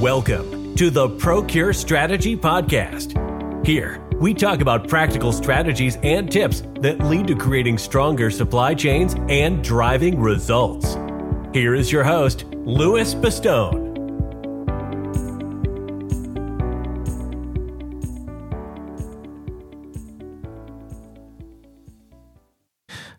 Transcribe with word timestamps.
Welcome 0.00 0.76
to 0.76 0.90
the 0.90 1.08
Procure 1.08 1.72
Strategy 1.72 2.36
Podcast. 2.36 3.66
Here, 3.66 4.00
we 4.20 4.32
talk 4.32 4.60
about 4.60 4.86
practical 4.86 5.32
strategies 5.32 5.98
and 6.04 6.30
tips 6.30 6.62
that 6.82 7.00
lead 7.00 7.26
to 7.26 7.34
creating 7.34 7.78
stronger 7.78 8.30
supply 8.30 8.74
chains 8.74 9.16
and 9.28 9.64
driving 9.64 10.20
results. 10.20 10.96
Here 11.52 11.74
is 11.74 11.90
your 11.90 12.04
host, 12.04 12.44
Louis 12.52 13.12
Bastone. 13.16 13.77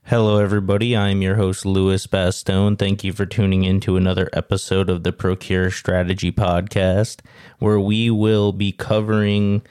Hello, 0.10 0.40
everybody. 0.40 0.98
I'm 0.98 1.22
your 1.22 1.36
host, 1.36 1.68
Louis 1.68 2.08
Bastone. 2.08 2.80
Thank 2.80 3.04
you 3.04 3.14
for 3.14 3.28
tuning 3.28 3.64
in 3.64 3.80
to 3.82 3.96
another 3.96 4.28
episode 4.34 4.90
of 4.90 5.04
the 5.04 5.14
Procure 5.14 5.70
Strategy 5.70 6.32
Podcast, 6.32 7.20
where 7.60 7.80
we 7.80 8.10
will 8.10 8.52
be 8.52 8.72
covering 8.72 9.62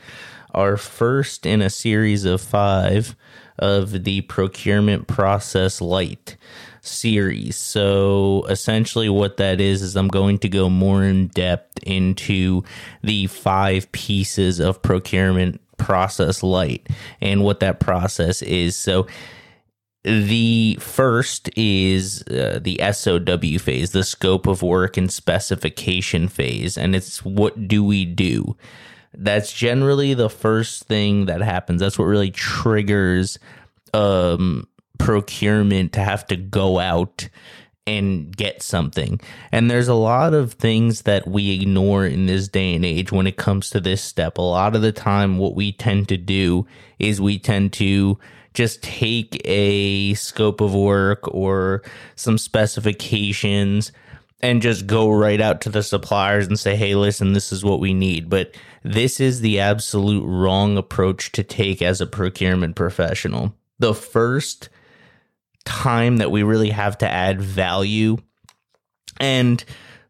our 0.54 0.76
first 0.76 1.44
in 1.44 1.60
a 1.60 1.68
series 1.68 2.24
of 2.24 2.40
five 2.40 3.16
of 3.58 4.04
the 4.04 4.20
Procurement 4.20 5.08
Process 5.08 5.80
Lite 5.80 6.36
series. 6.82 7.56
So, 7.56 8.46
essentially, 8.48 9.08
what 9.08 9.38
that 9.38 9.60
is, 9.60 9.82
is 9.82 9.96
I'm 9.96 10.06
going 10.06 10.38
to 10.38 10.48
go 10.48 10.70
more 10.70 11.02
in 11.02 11.26
depth 11.26 11.82
into 11.82 12.62
the 13.02 13.26
five 13.26 13.90
pieces 13.90 14.60
of 14.60 14.82
Procurement 14.82 15.60
Process 15.78 16.44
Lite 16.44 16.86
and 17.20 17.42
what 17.42 17.58
that 17.58 17.80
process 17.80 18.40
is. 18.40 18.76
So, 18.76 19.08
the 20.04 20.76
first 20.80 21.50
is 21.56 22.22
uh, 22.28 22.60
the 22.62 22.80
SOW 22.92 23.58
phase, 23.58 23.90
the 23.90 24.04
scope 24.04 24.46
of 24.46 24.62
work 24.62 24.96
and 24.96 25.10
specification 25.10 26.28
phase, 26.28 26.78
and 26.78 26.94
it's 26.94 27.24
what 27.24 27.68
do 27.68 27.82
we 27.82 28.04
do? 28.04 28.56
That's 29.14 29.52
generally 29.52 30.14
the 30.14 30.30
first 30.30 30.84
thing 30.84 31.26
that 31.26 31.40
happens. 31.40 31.80
That's 31.80 31.98
what 31.98 32.04
really 32.04 32.30
triggers 32.30 33.38
um, 33.92 34.68
procurement 34.98 35.92
to 35.94 36.00
have 36.00 36.26
to 36.28 36.36
go 36.36 36.78
out 36.78 37.28
and 37.88 38.36
get 38.36 38.62
something. 38.62 39.20
And 39.50 39.70
there's 39.70 39.88
a 39.88 39.94
lot 39.94 40.34
of 40.34 40.52
things 40.52 41.02
that 41.02 41.26
we 41.26 41.52
ignore 41.52 42.04
in 42.04 42.26
this 42.26 42.48
day 42.48 42.74
and 42.74 42.84
age 42.84 43.10
when 43.10 43.26
it 43.26 43.36
comes 43.36 43.70
to 43.70 43.80
this 43.80 44.02
step. 44.02 44.36
A 44.36 44.42
lot 44.42 44.76
of 44.76 44.82
the 44.82 44.92
time, 44.92 45.38
what 45.38 45.54
we 45.54 45.72
tend 45.72 46.08
to 46.08 46.16
do 46.16 46.66
is 46.98 47.20
we 47.20 47.38
tend 47.38 47.72
to 47.74 48.18
just 48.52 48.82
take 48.82 49.40
a 49.44 50.14
scope 50.14 50.60
of 50.60 50.74
work 50.74 51.32
or 51.32 51.82
some 52.16 52.36
specifications 52.36 53.92
and 54.40 54.62
just 54.62 54.86
go 54.86 55.10
right 55.10 55.40
out 55.40 55.60
to 55.62 55.70
the 55.70 55.82
suppliers 55.82 56.46
and 56.46 56.58
say, 56.58 56.76
hey, 56.76 56.94
listen, 56.94 57.32
this 57.32 57.52
is 57.52 57.64
what 57.64 57.80
we 57.80 57.94
need. 57.94 58.28
But 58.28 58.54
this 58.84 59.18
is 59.18 59.40
the 59.40 59.60
absolute 59.60 60.24
wrong 60.24 60.76
approach 60.76 61.32
to 61.32 61.42
take 61.42 61.82
as 61.82 62.00
a 62.00 62.06
procurement 62.06 62.76
professional. 62.76 63.54
The 63.78 63.94
first 63.94 64.68
time 65.68 66.16
that 66.16 66.30
we 66.30 66.42
really 66.42 66.70
have 66.70 66.98
to 66.98 67.08
add 67.08 67.40
value. 67.40 68.16
And 69.20 69.62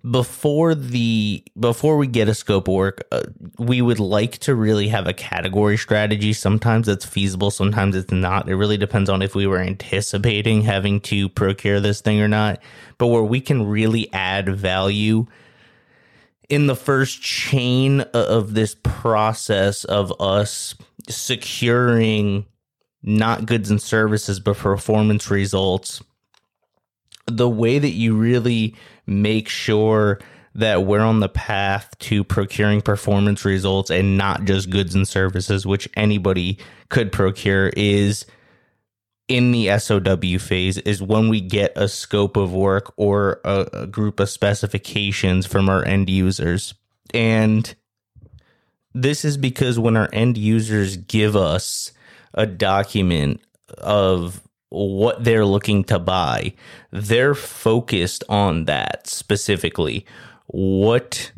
before 0.08 0.76
the 0.76 1.42
before 1.58 1.96
we 1.96 2.06
get 2.06 2.28
a 2.28 2.34
scope 2.34 2.68
of 2.68 2.74
work 2.74 3.02
uh, 3.10 3.22
we 3.58 3.82
would 3.82 3.98
like 3.98 4.38
to 4.38 4.54
really 4.54 4.88
have 4.88 5.08
a 5.08 5.12
category 5.12 5.76
strategy. 5.76 6.32
Sometimes 6.32 6.86
it's 6.86 7.04
feasible 7.04 7.50
sometimes 7.50 7.96
it's 7.96 8.12
not. 8.12 8.48
It 8.48 8.54
really 8.54 8.76
depends 8.76 9.10
on 9.10 9.22
if 9.22 9.34
we 9.34 9.46
were 9.46 9.58
anticipating 9.58 10.62
having 10.62 11.00
to 11.02 11.28
procure 11.28 11.80
this 11.80 12.00
thing 12.00 12.20
or 12.20 12.28
not. 12.28 12.60
But 12.96 13.08
where 13.08 13.24
we 13.24 13.40
can 13.40 13.66
really 13.66 14.10
add 14.12 14.48
value 14.48 15.26
in 16.48 16.68
the 16.68 16.76
first 16.76 17.20
chain 17.20 18.00
of 18.00 18.54
this 18.54 18.76
process 18.82 19.84
of 19.84 20.12
us 20.20 20.76
securing 21.08 22.46
not 23.02 23.46
goods 23.46 23.70
and 23.70 23.80
services 23.80 24.40
but 24.40 24.56
performance 24.56 25.30
results 25.30 26.02
the 27.30 27.48
way 27.48 27.78
that 27.78 27.90
you 27.90 28.16
really 28.16 28.74
make 29.06 29.48
sure 29.48 30.18
that 30.54 30.84
we're 30.84 31.00
on 31.00 31.20
the 31.20 31.28
path 31.28 31.96
to 31.98 32.24
procuring 32.24 32.80
performance 32.80 33.44
results 33.44 33.90
and 33.90 34.16
not 34.18 34.44
just 34.44 34.70
goods 34.70 34.94
and 34.94 35.06
services, 35.06 35.66
which 35.66 35.88
anybody 35.94 36.58
could 36.88 37.12
procure, 37.12 37.68
is 37.76 38.26
in 39.28 39.52
the 39.52 39.78
SOW 39.78 40.38
phase, 40.38 40.78
is 40.78 41.02
when 41.02 41.28
we 41.28 41.40
get 41.40 41.72
a 41.76 41.86
scope 41.86 42.36
of 42.36 42.52
work 42.52 42.92
or 42.96 43.40
a, 43.44 43.68
a 43.72 43.86
group 43.86 44.18
of 44.20 44.28
specifications 44.28 45.46
from 45.46 45.68
our 45.68 45.84
end 45.84 46.08
users. 46.08 46.74
And 47.14 47.72
this 48.94 49.24
is 49.24 49.36
because 49.36 49.78
when 49.78 49.96
our 49.96 50.08
end 50.12 50.36
users 50.38 50.96
give 50.96 51.36
us 51.36 51.92
a 52.34 52.46
document 52.46 53.40
of 53.78 54.42
what 54.70 55.24
they're 55.24 55.46
looking 55.46 55.84
to 55.84 55.98
buy, 55.98 56.52
they're 56.90 57.34
focused 57.34 58.24
on 58.28 58.66
that 58.66 59.06
specifically. 59.06 60.04
What 60.46 61.32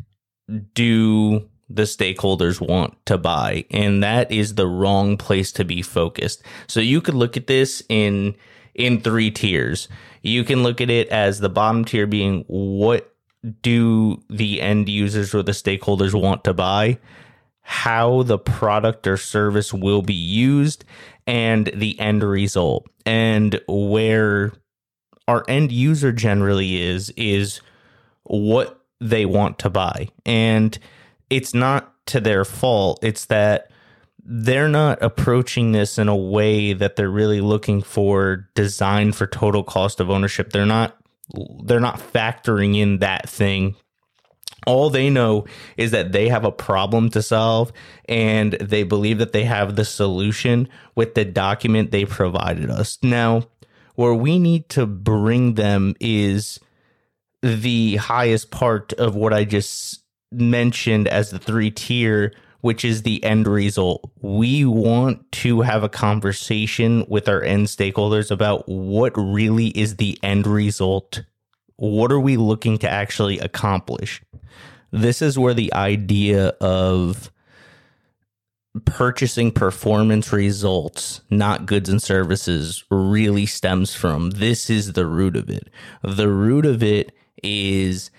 do 0.73 1.47
the 1.69 1.83
stakeholders 1.83 2.65
want 2.65 3.05
to 3.05 3.17
buy? 3.17 3.65
And 3.71 4.03
that 4.03 4.31
is 4.31 4.55
the 4.55 4.67
wrong 4.67 5.17
place 5.17 5.51
to 5.53 5.65
be 5.65 5.81
focused. 5.81 6.43
So 6.67 6.79
you 6.79 7.01
could 7.01 7.15
look 7.15 7.37
at 7.37 7.47
this 7.47 7.83
in 7.89 8.35
in 8.73 9.01
three 9.01 9.31
tiers. 9.31 9.87
You 10.21 10.43
can 10.43 10.63
look 10.63 10.79
at 10.79 10.89
it 10.89 11.09
as 11.09 11.39
the 11.39 11.49
bottom 11.49 11.83
tier 11.83 12.07
being 12.07 12.45
what 12.47 13.13
do 13.61 14.21
the 14.29 14.61
end 14.61 14.87
users 14.87 15.33
or 15.33 15.43
the 15.43 15.51
stakeholders 15.51 16.19
want 16.19 16.43
to 16.43 16.53
buy? 16.53 16.99
How 17.71 18.23
the 18.23 18.37
product 18.37 19.07
or 19.07 19.15
service 19.15 19.73
will 19.73 20.01
be 20.01 20.13
used 20.13 20.83
and 21.25 21.71
the 21.73 21.97
end 22.01 22.21
result. 22.21 22.85
And 23.05 23.61
where 23.65 24.51
our 25.25 25.45
end 25.47 25.71
user 25.71 26.11
generally 26.11 26.81
is 26.81 27.11
is 27.11 27.61
what 28.23 28.83
they 28.99 29.25
want 29.25 29.57
to 29.59 29.69
buy. 29.69 30.09
And 30.25 30.77
it's 31.29 31.53
not 31.53 31.93
to 32.07 32.19
their 32.19 32.43
fault. 32.43 32.99
It's 33.01 33.25
that 33.27 33.71
they're 34.21 34.67
not 34.67 35.01
approaching 35.01 35.71
this 35.71 35.97
in 35.97 36.09
a 36.09 36.15
way 36.15 36.73
that 36.73 36.97
they're 36.97 37.09
really 37.09 37.39
looking 37.39 37.81
for 37.81 38.49
design 38.53 39.13
for 39.13 39.25
total 39.27 39.63
cost 39.63 40.01
of 40.01 40.09
ownership. 40.09 40.51
They're 40.51 40.65
not 40.65 40.97
they're 41.63 41.79
not 41.79 41.99
factoring 41.99 42.77
in 42.77 42.97
that 42.97 43.29
thing 43.29 43.77
all 44.67 44.89
they 44.89 45.09
know 45.09 45.45
is 45.77 45.91
that 45.91 46.11
they 46.11 46.29
have 46.29 46.45
a 46.45 46.51
problem 46.51 47.09
to 47.11 47.21
solve 47.21 47.71
and 48.05 48.53
they 48.53 48.83
believe 48.83 49.17
that 49.17 49.33
they 49.33 49.43
have 49.43 49.75
the 49.75 49.85
solution 49.85 50.67
with 50.95 51.15
the 51.15 51.25
document 51.25 51.91
they 51.91 52.05
provided 52.05 52.69
us. 52.69 52.97
Now, 53.01 53.47
where 53.95 54.13
we 54.13 54.39
need 54.39 54.69
to 54.69 54.85
bring 54.85 55.55
them 55.55 55.95
is 55.99 56.59
the 57.41 57.95
highest 57.97 58.51
part 58.51 58.93
of 58.93 59.15
what 59.15 59.33
I 59.33 59.45
just 59.45 60.03
mentioned 60.31 61.07
as 61.07 61.31
the 61.31 61.39
three 61.39 61.71
tier, 61.71 62.33
which 62.61 62.85
is 62.85 63.01
the 63.01 63.23
end 63.23 63.47
result. 63.47 64.09
We 64.21 64.65
want 64.65 65.31
to 65.33 65.61
have 65.61 65.83
a 65.83 65.89
conversation 65.89 67.05
with 67.07 67.27
our 67.27 67.41
end 67.41 67.67
stakeholders 67.67 68.31
about 68.31 68.67
what 68.67 69.13
really 69.15 69.67
is 69.67 69.95
the 69.95 70.19
end 70.21 70.45
result. 70.45 71.23
What 71.81 72.11
are 72.11 72.19
we 72.19 72.37
looking 72.37 72.77
to 72.79 72.89
actually 72.89 73.39
accomplish? 73.39 74.21
this 74.91 75.21
is 75.21 75.39
where 75.39 75.53
the 75.53 75.73
idea 75.73 76.49
of 76.59 77.31
purchasing 78.85 79.51
performance 79.51 80.31
results, 80.31 81.21
not 81.29 81.65
goods 81.65 81.89
and 81.89 82.01
services, 82.01 82.83
really 82.89 83.45
stems 83.45 83.93
from. 83.93 84.31
This 84.31 84.69
is 84.69 84.93
the 84.93 85.05
root 85.05 85.35
of 85.35 85.49
it. 85.49 85.69
The 86.03 86.29
root 86.29 86.65
of 86.65 86.83
it 86.83 87.13
is 87.43 88.11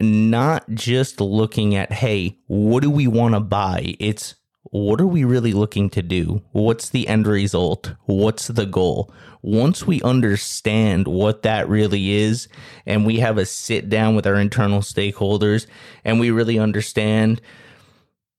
not 0.00 0.68
just 0.70 1.20
looking 1.20 1.74
at, 1.74 1.92
hey, 1.92 2.38
what 2.46 2.82
do 2.82 2.90
we 2.90 3.06
want 3.06 3.34
to 3.34 3.40
buy? 3.40 3.96
It's 3.98 4.34
what 4.70 5.00
are 5.00 5.06
we 5.06 5.24
really 5.24 5.52
looking 5.52 5.90
to 5.90 6.02
do? 6.02 6.42
What's 6.52 6.88
the 6.90 7.06
end 7.08 7.26
result? 7.26 7.92
What's 8.06 8.48
the 8.48 8.66
goal? 8.66 9.12
Once 9.42 9.86
we 9.86 10.02
understand 10.02 11.06
what 11.06 11.42
that 11.42 11.68
really 11.68 12.12
is, 12.12 12.48
and 12.84 13.06
we 13.06 13.20
have 13.20 13.38
a 13.38 13.46
sit 13.46 13.88
down 13.88 14.16
with 14.16 14.26
our 14.26 14.34
internal 14.34 14.80
stakeholders, 14.80 15.66
and 16.04 16.18
we 16.18 16.30
really 16.32 16.58
understand, 16.58 17.40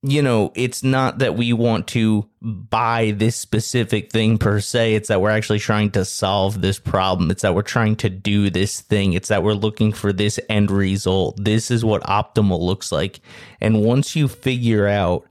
you 0.04 0.22
know, 0.22 0.52
it's 0.54 0.84
not 0.84 1.20
that 1.20 1.36
we 1.36 1.54
want 1.54 1.88
to 1.88 2.30
buy 2.42 3.14
this 3.16 3.38
specific 3.38 4.12
thing 4.12 4.38
per 4.38 4.60
se. 4.60 4.96
It's 4.96 5.08
that 5.08 5.22
we're 5.22 5.30
actually 5.30 5.60
trying 5.60 5.92
to 5.92 6.04
solve 6.04 6.62
this 6.62 6.78
problem. 6.78 7.32
It's 7.32 7.44
that 7.44 7.56
we're 7.56 7.62
trying 7.62 7.96
to 7.98 8.10
do 8.10 8.50
this 8.50 8.82
thing. 8.82 9.14
It's 9.14 9.30
that 9.30 9.44
we're 9.44 9.54
looking 9.54 9.94
for 9.94 10.12
this 10.12 10.40
end 10.50 10.72
result. 10.72 11.42
This 11.42 11.72
is 11.72 11.86
what 11.86 12.04
optimal 12.04 12.60
looks 12.60 12.92
like. 12.92 13.22
And 13.62 13.82
once 13.82 14.16
you 14.16 14.28
figure 14.28 14.88
out, 14.88 15.26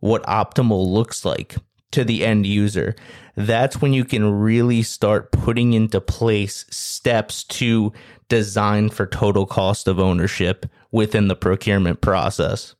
what 0.00 0.22
optimal 0.24 0.86
looks 0.86 1.24
like, 1.24 1.56
to 1.90 2.04
the 2.04 2.24
end 2.24 2.46
user, 2.46 2.94
that's 3.34 3.80
when 3.80 3.92
you 3.92 4.04
can 4.04 4.30
really 4.30 4.82
start 4.82 5.32
putting 5.32 5.72
into 5.72 6.00
place 6.00 6.66
steps 6.70 7.44
to 7.44 7.92
design 8.28 8.90
for 8.90 9.06
total 9.06 9.46
cost 9.46 9.88
of 9.88 9.98
ownership 9.98 10.66
within 10.90 11.28
the 11.28 11.36
procurement 11.36 12.00
process. 12.00 12.74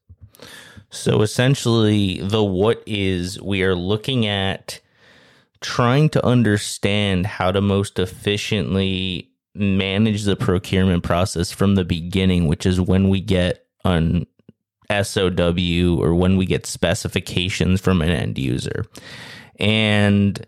So 0.90 1.22
essentially, 1.22 2.20
the 2.20 2.42
what 2.42 2.82
is 2.86 3.40
we 3.40 3.62
are 3.62 3.74
looking 3.74 4.26
at 4.26 4.80
trying 5.60 6.08
to 6.10 6.24
understand 6.24 7.26
how 7.26 7.50
to 7.50 7.60
most 7.60 7.98
efficiently 7.98 9.30
manage 9.54 10.24
the 10.24 10.36
procurement 10.36 11.02
process 11.02 11.50
from 11.50 11.74
the 11.74 11.84
beginning, 11.84 12.46
which 12.46 12.64
is 12.64 12.80
when 12.80 13.08
we 13.08 13.20
get 13.20 13.66
an 13.84 14.26
SOW 14.90 15.98
or 16.00 16.14
when 16.14 16.36
we 16.36 16.46
get 16.46 16.66
specifications 16.66 17.80
from 17.80 18.02
an 18.02 18.10
end 18.10 18.38
user. 18.38 18.84
And 19.58 20.46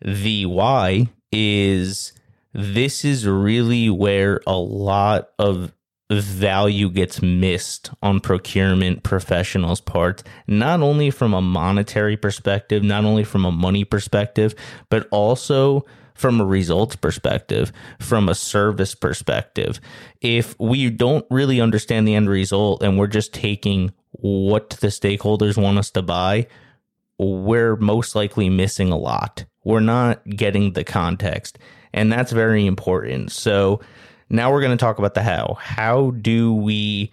the 0.00 0.46
why 0.46 1.08
is 1.30 2.12
this 2.52 3.04
is 3.04 3.26
really 3.26 3.88
where 3.90 4.40
a 4.46 4.56
lot 4.56 5.30
of 5.38 5.72
value 6.10 6.90
gets 6.90 7.22
missed 7.22 7.90
on 8.02 8.20
procurement 8.20 9.02
professionals' 9.02 9.80
part, 9.80 10.22
not 10.46 10.80
only 10.82 11.10
from 11.10 11.32
a 11.32 11.40
monetary 11.40 12.16
perspective, 12.16 12.82
not 12.82 13.04
only 13.04 13.24
from 13.24 13.44
a 13.44 13.52
money 13.52 13.84
perspective, 13.84 14.54
but 14.90 15.08
also 15.10 15.84
from 16.22 16.40
a 16.40 16.46
results 16.46 16.94
perspective, 16.94 17.72
from 17.98 18.28
a 18.28 18.34
service 18.34 18.94
perspective. 18.94 19.80
If 20.20 20.58
we 20.58 20.88
don't 20.88 21.26
really 21.30 21.60
understand 21.60 22.06
the 22.06 22.14
end 22.14 22.30
result 22.30 22.82
and 22.82 22.96
we're 22.96 23.08
just 23.08 23.34
taking 23.34 23.92
what 24.12 24.70
the 24.70 24.86
stakeholders 24.86 25.60
want 25.60 25.78
us 25.78 25.90
to 25.90 26.00
buy, 26.02 26.46
we're 27.18 27.74
most 27.74 28.14
likely 28.14 28.48
missing 28.48 28.92
a 28.92 28.96
lot. 28.96 29.44
We're 29.64 29.80
not 29.80 30.24
getting 30.24 30.72
the 30.72 30.84
context, 30.84 31.58
and 31.92 32.12
that's 32.12 32.32
very 32.32 32.66
important. 32.66 33.32
So, 33.32 33.80
now 34.30 34.50
we're 34.50 34.62
going 34.62 34.76
to 34.76 34.82
talk 34.82 34.98
about 34.98 35.14
the 35.14 35.22
how. 35.22 35.58
How 35.60 36.12
do 36.12 36.54
we 36.54 37.10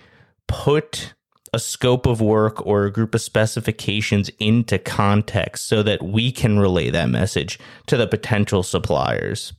put 0.48 1.14
a 1.54 1.60
scope 1.60 2.06
of 2.06 2.22
work 2.22 2.66
or 2.66 2.86
a 2.86 2.92
group 2.92 3.16
of 3.16 3.22
specifications 3.22 4.30
into 4.40 4.78
context 4.78 5.68
so 5.68 5.84
that 5.84 6.04
we 6.04 6.32
can 6.32 6.60
relay 6.60 6.90
that 6.90 7.10
message 7.10 7.60
to 7.88 7.98
the 7.98 8.08
potential 8.08 8.64
suppliers? 8.64 9.54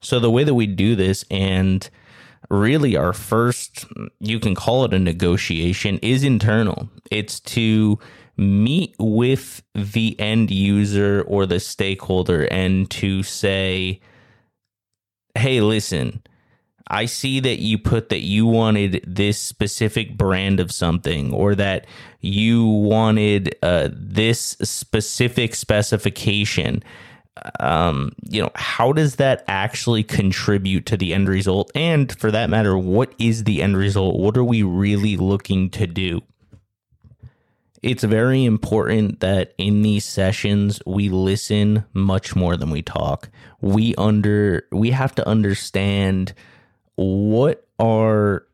So, 0.00 0.18
the 0.18 0.30
way 0.30 0.44
that 0.44 0.54
we 0.54 0.66
do 0.66 0.96
this, 0.96 1.24
and 1.30 1.88
really 2.50 2.96
our 2.96 3.12
first, 3.12 3.84
you 4.18 4.40
can 4.40 4.54
call 4.54 4.84
it 4.84 4.94
a 4.94 4.98
negotiation, 4.98 5.98
is 5.98 6.24
internal. 6.24 6.88
It's 7.10 7.38
to 7.40 7.98
meet 8.36 8.96
with 8.98 9.62
the 9.74 10.18
end 10.18 10.50
user 10.50 11.22
or 11.22 11.46
the 11.46 11.60
stakeholder 11.60 12.44
and 12.50 12.90
to 12.90 13.22
say, 13.22 14.00
hey, 15.34 15.60
listen, 15.60 16.22
I 16.88 17.06
see 17.06 17.40
that 17.40 17.60
you 17.60 17.78
put 17.78 18.08
that 18.10 18.20
you 18.20 18.46
wanted 18.46 19.04
this 19.06 19.38
specific 19.38 20.16
brand 20.16 20.60
of 20.60 20.72
something 20.72 21.32
or 21.32 21.54
that 21.54 21.86
you 22.20 22.66
wanted 22.66 23.56
uh, 23.62 23.88
this 23.92 24.56
specific 24.62 25.54
specification. 25.54 26.82
Um, 27.60 28.12
you 28.28 28.42
know, 28.42 28.50
how 28.54 28.92
does 28.92 29.16
that 29.16 29.44
actually 29.48 30.02
contribute 30.02 30.86
to 30.86 30.96
the 30.96 31.14
end 31.14 31.28
result? 31.28 31.70
And 31.74 32.12
for 32.18 32.30
that 32.30 32.50
matter, 32.50 32.76
what 32.76 33.14
is 33.18 33.44
the 33.44 33.62
end 33.62 33.76
result? 33.76 34.18
What 34.18 34.36
are 34.36 34.44
we 34.44 34.62
really 34.62 35.16
looking 35.16 35.70
to 35.70 35.86
do? 35.86 36.22
It's 37.82 38.04
very 38.04 38.44
important 38.44 39.20
that 39.20 39.54
in 39.58 39.82
these 39.82 40.04
sessions 40.04 40.80
we 40.86 41.08
listen 41.08 41.84
much 41.92 42.36
more 42.36 42.56
than 42.56 42.70
we 42.70 42.80
talk. 42.80 43.28
We 43.60 43.94
under 43.96 44.68
we 44.70 44.90
have 44.90 45.14
to 45.16 45.26
understand 45.26 46.32
what 46.96 47.66
are 47.78 48.46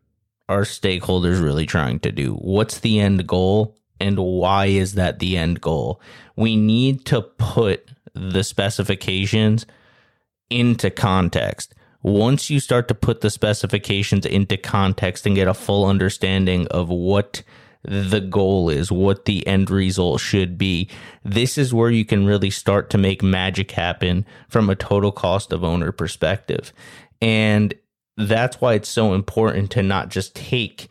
our 0.49 0.63
stakeholders 0.63 1.43
really 1.43 1.67
trying 1.67 2.01
to 2.01 2.13
do? 2.13 2.35
What's 2.35 2.81
the 2.81 3.01
end 3.01 3.27
goal? 3.27 3.77
And 4.01 4.19
why 4.19 4.67
is 4.67 4.95
that 4.95 5.19
the 5.19 5.37
end 5.37 5.61
goal? 5.61 6.01
We 6.37 6.57
need 6.57 7.05
to 7.07 7.23
put 7.23 7.91
the 8.15 8.45
specifications 8.45 9.67
into 10.51 10.91
context. 10.91 11.75
Once 12.03 12.49
you 12.49 12.61
start 12.61 12.89
to 12.89 12.95
put 12.95 13.21
the 13.21 13.31
specifications 13.31 14.25
into 14.25 14.57
context 14.57 15.27
and 15.27 15.35
get 15.35 15.49
a 15.49 15.55
full 15.55 15.85
understanding 15.85 16.67
of 16.69 16.89
what 16.89 17.43
the 17.83 18.21
goal 18.21 18.71
is, 18.71 18.91
what 18.91 19.25
the 19.25 19.47
end 19.47 19.71
result 19.71 20.21
should 20.21 20.57
be, 20.57 20.89
this 21.25 21.59
is 21.59 21.75
where 21.75 21.91
you 21.91 22.05
can 22.05 22.25
really 22.25 22.51
start 22.51 22.89
to 22.91 22.99
make 22.99 23.23
magic 23.23 23.73
happen 23.73 24.25
from 24.49 24.71
a 24.71 24.77
total 24.77 25.13
cost 25.13 25.53
of 25.53 25.65
owner 25.65 25.93
perspective. 25.93 26.73
And 27.21 27.75
that's 28.19 28.61
why 28.61 28.75
it's 28.75 28.89
so 28.89 29.15
important 29.15 29.71
to 29.73 29.83
not 29.83 30.09
just 30.09 30.35
take 30.35 30.89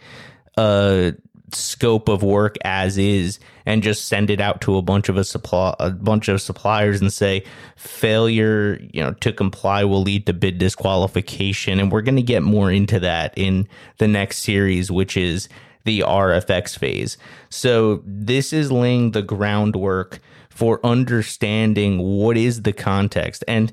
a 0.57 1.13
scope 1.53 2.09
of 2.09 2.24
work 2.24 2.56
as 2.63 2.97
is 2.97 3.39
and 3.65 3.81
just 3.81 4.07
send 4.07 4.29
it 4.29 4.41
out 4.41 4.59
to 4.62 4.75
a 4.75 4.81
bunch 4.81 5.07
of 5.07 5.15
a 5.15 5.24
supply 5.24 5.74
a 5.79 5.89
bunch 5.89 6.27
of 6.27 6.41
suppliers 6.41 7.00
and 7.00 7.13
say 7.13 7.41
failure 7.77 8.79
you 8.94 9.01
know 9.01 9.13
to 9.13 9.31
comply 9.31 9.83
will 9.83 10.01
lead 10.01 10.25
to 10.25 10.33
bid 10.33 10.57
disqualification. 10.57 11.79
And 11.79 11.91
we're 11.91 12.01
going 12.01 12.18
to 12.18 12.21
get 12.21 12.44
more 12.44 12.71
into 12.71 13.00
that 13.00 13.33
in 13.38 13.68
the 13.97 14.07
next 14.07 14.39
series 14.39 14.91
which 14.91 15.15
is 15.15 15.47
the 15.85 16.01
RFX 16.01 16.77
phase. 16.77 17.18
So 17.50 18.03
this 18.06 18.51
is 18.51 18.71
laying 18.71 19.12
the 19.12 19.21
groundwork 19.21 20.19
for 20.50 20.85
understanding 20.85 22.00
what 22.00 22.35
is 22.35 22.63
the 22.63 22.74
context. 22.74 23.44
And 23.47 23.71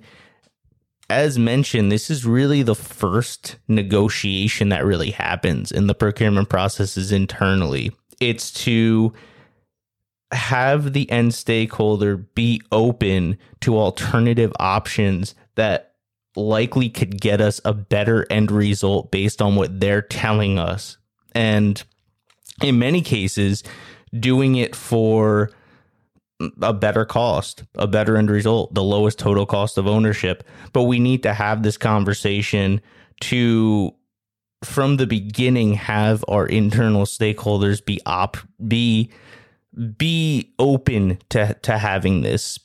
as 1.11 1.39
mentioned, 1.39 1.93
this 1.93 2.11
is 2.11 2.25
really 2.25 2.63
the 2.63 2.75
first 2.75 3.57
negotiation 3.69 4.71
that 4.71 4.85
really 4.85 5.11
happens 5.11 5.71
in 5.71 5.87
the 5.87 5.95
procurement 5.95 6.49
processes 6.49 7.13
internally. 7.13 7.93
It's 8.21 8.51
to 8.65 9.13
have 10.33 10.93
the 10.93 11.11
end 11.11 11.35
stakeholder 11.35 12.17
be 12.17 12.61
open 12.73 13.39
to 13.61 13.79
alternative 13.79 14.53
options 14.59 15.35
that 15.55 15.95
likely 16.37 16.89
could 16.89 17.21
get 17.21 17.41
us 17.41 17.61
a 17.65 17.73
better 17.73 18.27
end 18.31 18.51
result 18.51 19.11
based 19.11 19.41
on 19.41 19.57
what 19.57 19.81
they're 19.81 20.03
telling 20.03 20.59
us. 20.59 20.97
And 21.35 21.83
in 22.63 22.79
many 22.79 23.03
cases, 23.03 23.63
doing 24.19 24.57
it 24.57 24.75
for 24.75 25.51
a 26.61 26.73
better 26.73 27.05
cost, 27.05 27.65
a 27.75 27.87
better 27.87 28.17
end 28.17 28.31
result, 28.31 28.75
the 28.75 28.83
lowest 28.83 29.19
total 29.19 29.47
cost 29.47 29.79
of 29.79 29.87
ownership. 29.87 30.45
But 30.73 30.85
we 30.85 30.99
need 30.99 31.23
to 31.23 31.35
have 31.35 31.63
this 31.63 31.77
conversation 31.77 32.81
to 33.23 33.95
from 34.63 34.97
the 34.97 35.07
beginning 35.07 35.75
have 35.75 36.25
our 36.27 36.47
internal 36.47 37.05
stakeholders 37.05 37.85
be 37.85 38.01
op 38.07 38.37
be 38.67 39.11
be 39.97 40.53
open 40.59 41.19
to 41.31 41.55
to 41.63 41.79
having 41.79 42.23
this. 42.23 42.59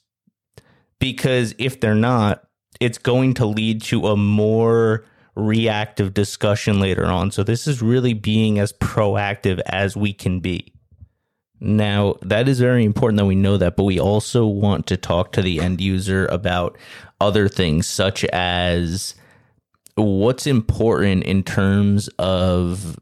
Because 1.00 1.53
if 1.57 1.79
they're 1.79 1.95
not 1.95 2.43
it's 2.79 2.98
going 2.98 3.33
to 3.36 3.45
lead 3.45 3.81
to 3.81 4.07
a 4.07 4.15
more 4.15 5.05
reactive 5.36 6.13
discussion 6.13 6.79
later 6.79 7.05
on. 7.05 7.31
So 7.31 7.43
this 7.43 7.67
is 7.67 7.81
really 7.81 8.13
being 8.13 8.59
as 8.59 8.74
proactive 8.74 9.59
as 9.65 9.95
we 9.95 10.13
can 10.13 10.39
be 10.39 10.74
now, 11.62 12.16
that 12.22 12.48
is 12.48 12.60
very 12.60 12.86
important 12.86 13.18
that 13.18 13.25
we 13.25 13.36
know 13.36 13.58
that, 13.58 13.75
but 13.75 13.84
we 13.84 14.00
also 14.00 14.46
want 14.46 14.88
to 14.88 14.98
talk 14.98 15.34
to 15.34 15.42
the 15.42 15.60
end 15.60 15.82
user 15.82 16.25
about 16.28 16.78
other 17.20 17.50
things, 17.50 17.86
such 17.86 18.24
as 18.25 19.16
what's 19.96 20.48
important 20.48 21.24
in 21.24 21.44
terms 21.44 22.08
of 22.18 22.98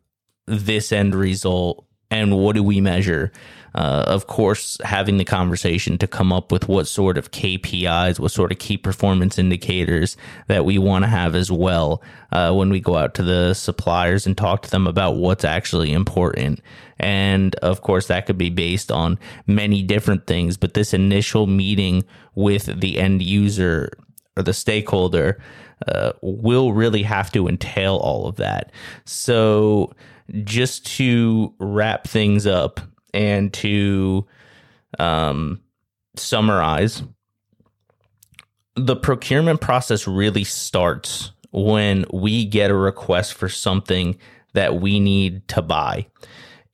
this 0.48 0.92
end 0.92 1.14
result 1.14 1.86
and 2.10 2.36
what 2.36 2.56
do 2.56 2.64
we 2.64 2.82
measure 2.82 3.32
uh, 3.78 4.04
of 4.08 4.26
course, 4.26 4.80
having 4.84 5.18
the 5.18 5.24
conversation 5.24 6.00
to 6.00 6.08
come 6.08 6.34
up 6.34 6.52
with 6.52 6.68
what 6.68 6.88
sort 6.88 7.16
of 7.16 7.30
KPIs, 7.30 8.20
what 8.20 8.32
sort 8.32 8.52
of 8.52 8.58
key 8.58 8.76
performance 8.76 9.38
indicators 9.38 10.18
that 10.48 10.66
we 10.66 10.80
want 10.80 11.04
to 11.04 11.08
have 11.08 11.36
as 11.36 11.52
well 11.52 12.02
uh, 12.32 12.52
when 12.52 12.72
we 12.72 12.80
go 12.80 12.98
out 12.98 13.14
to 13.14 13.22
the 13.22 13.54
suppliers 13.54 14.26
and 14.26 14.36
talk 14.36 14.64
to 14.64 14.72
them 14.72 14.88
about 14.88 15.18
what's 15.18 15.46
actually 15.46 15.94
important. 15.94 16.60
And 16.98 17.54
of 17.58 17.82
course, 17.82 18.08
that 18.08 18.26
could 18.26 18.40
be 18.40 18.50
based 18.50 18.92
on 18.92 19.20
many 19.46 19.84
different 19.84 20.26
things, 20.26 20.58
but 20.58 20.74
this 20.74 20.92
initial 20.92 21.46
meeting 21.46 22.04
with 22.34 22.82
the 22.82 22.98
end 22.98 23.22
user 23.22 23.92
or 24.36 24.42
the 24.42 24.54
stakeholder 24.54 25.40
uh, 25.88 26.14
will 26.24 26.74
really 26.74 27.04
have 27.04 27.32
to 27.34 27.48
entail 27.48 27.98
all 27.98 28.26
of 28.28 28.38
that. 28.38 28.72
So, 29.06 29.94
just 30.44 30.84
to 30.98 31.54
wrap 31.60 32.08
things 32.08 32.48
up, 32.48 32.82
and 33.14 33.54
to 33.54 34.26
um, 35.00 35.62
summarize, 36.16 37.04
the 38.76 38.96
procurement 38.96 39.62
process 39.62 40.08
really 40.08 40.44
starts 40.44 41.32
when 41.52 42.06
we 42.14 42.46
get 42.46 42.70
a 42.70 42.76
request 42.76 43.34
for 43.34 43.50
something 43.50 44.18
that 44.54 44.80
we 44.80 45.00
need 45.00 45.48
to 45.48 45.62
buy. 45.62 46.08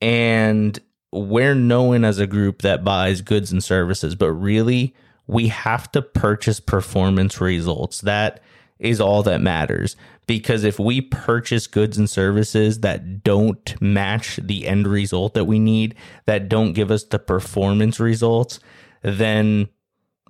And 0.02 0.78
we're 1.12 1.56
known 1.56 2.04
as 2.04 2.20
a 2.20 2.28
group 2.28 2.62
that 2.63 2.84
buys 2.84 3.22
goods 3.22 3.52
and 3.52 3.63
services, 3.63 4.16
but 4.16 4.32
really 4.32 4.96
we 5.28 5.48
have 5.48 5.92
to 5.94 6.02
purchase 6.02 6.60
performance 6.60 7.40
results. 7.40 8.02
That 8.02 8.42
is 8.80 9.00
all 9.00 9.24
that 9.24 9.42
matters. 9.42 9.96
Because 10.25 10.63
if 10.63 10.80
we 10.80 11.01
purchase 11.01 11.68
goods 11.68 11.98
and 11.98 12.10
services 12.10 12.80
that 12.80 13.24
don't 13.24 13.82
match 13.82 14.39
the 14.42 14.68
end 14.68 14.88
result 14.88 15.34
that 15.34 15.46
we 15.46 15.60
need, 15.60 15.96
that 16.25 16.48
don't 16.48 16.74
give 16.74 16.92
us 16.92 17.03
the 17.03 17.20
performance 17.20 18.00
results, 18.00 18.60
then 19.01 19.68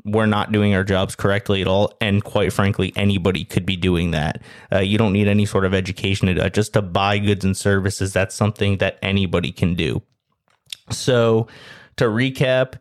we're 0.06 0.26
not 0.26 0.52
doing 0.52 0.74
our 0.76 0.84
jobs 0.84 1.16
correctly 1.16 1.62
at 1.62 1.68
all. 1.68 1.94
And 2.02 2.24
quite 2.24 2.52
frankly, 2.52 2.92
anybody 2.96 3.46
could 3.46 3.66
be 3.66 3.76
doing 3.76 4.12
that. 4.12 4.42
Uh, 4.72 4.80
you 4.80 4.98
don't 4.98 5.14
need 5.14 5.28
any 5.28 5.46
sort 5.46 5.66
of 5.66 5.74
education 5.74 6.34
to, 6.34 6.50
just 6.50 6.74
to 6.74 6.82
buy 6.82 7.20
goods 7.20 7.46
and 7.46 7.56
services. 7.56 8.14
That's 8.14 8.36
something 8.36 8.78
that 8.78 8.98
anybody 9.02 9.52
can 9.52 9.76
do. 9.76 10.02
So, 10.90 11.48
to 11.98 12.06
recap, 12.06 12.76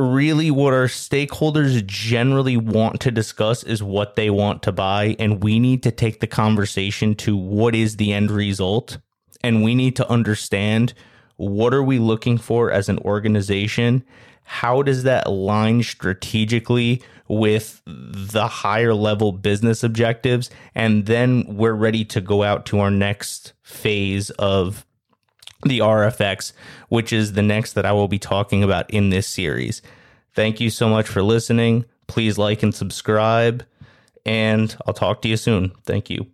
really 0.00 0.50
what 0.50 0.72
our 0.72 0.86
stakeholders 0.86 1.84
generally 1.86 2.56
want 2.56 3.00
to 3.00 3.10
discuss 3.10 3.62
is 3.62 3.82
what 3.82 4.16
they 4.16 4.30
want 4.30 4.62
to 4.64 4.72
buy. 4.72 5.16
And 5.18 5.42
we 5.42 5.58
need 5.58 5.82
to 5.84 5.90
take 5.90 6.20
the 6.20 6.26
conversation 6.26 7.14
to 7.16 7.36
what 7.36 7.74
is 7.74 7.96
the 7.96 8.12
end 8.12 8.30
result. 8.30 8.98
And 9.42 9.62
we 9.62 9.74
need 9.74 9.96
to 9.96 10.10
understand 10.10 10.94
what 11.36 11.72
are 11.72 11.82
we 11.82 11.98
looking 11.98 12.36
for 12.36 12.70
as 12.70 12.88
an 12.88 12.98
organization? 12.98 14.04
How 14.44 14.82
does 14.82 15.04
that 15.04 15.26
align 15.26 15.82
strategically 15.82 17.02
with 17.28 17.80
the 17.86 18.48
higher 18.48 18.92
level 18.92 19.32
business 19.32 19.82
objectives? 19.82 20.50
And 20.74 21.06
then 21.06 21.44
we're 21.48 21.72
ready 21.72 22.04
to 22.06 22.20
go 22.20 22.42
out 22.42 22.66
to 22.66 22.80
our 22.80 22.90
next 22.90 23.52
phase 23.62 24.30
of 24.30 24.84
the 25.64 25.80
RFX, 25.80 26.52
which 26.88 27.12
is 27.12 27.32
the 27.32 27.42
next 27.42 27.74
that 27.74 27.86
I 27.86 27.92
will 27.92 28.08
be 28.08 28.18
talking 28.18 28.62
about 28.62 28.90
in 28.90 29.10
this 29.10 29.26
series. 29.26 29.82
Thank 30.34 30.60
you 30.60 30.70
so 30.70 30.88
much 30.88 31.06
for 31.06 31.22
listening. 31.22 31.84
Please 32.06 32.38
like 32.38 32.62
and 32.62 32.74
subscribe, 32.74 33.64
and 34.24 34.74
I'll 34.86 34.94
talk 34.94 35.22
to 35.22 35.28
you 35.28 35.36
soon. 35.36 35.72
Thank 35.84 36.10
you. 36.10 36.26